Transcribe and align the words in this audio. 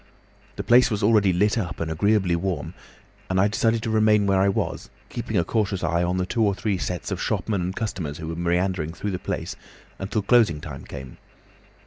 The 0.55 0.63
place 0.63 0.89
was 0.89 1.03
already 1.03 1.31
lit 1.31 1.59
up 1.59 1.79
and 1.79 1.91
agreeably 1.91 2.35
warm, 2.35 2.73
and 3.29 3.39
I 3.39 3.47
decided 3.47 3.83
to 3.83 3.91
remain 3.91 4.25
where 4.25 4.41
I 4.41 4.49
was, 4.49 4.89
keeping 5.09 5.37
a 5.37 5.43
cautious 5.43 5.83
eye 5.83 6.01
on 6.01 6.17
the 6.17 6.25
two 6.25 6.41
or 6.41 6.55
three 6.55 6.79
sets 6.79 7.11
of 7.11 7.21
shopmen 7.21 7.61
and 7.61 7.75
customers 7.75 8.17
who 8.17 8.27
were 8.29 8.35
meandering 8.35 8.93
through 8.93 9.11
the 9.11 9.19
place, 9.19 9.55
until 9.99 10.23
closing 10.23 10.59
time 10.59 10.85
came. 10.85 11.17